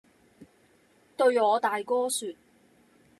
[1.15, 2.29] 對我大哥說，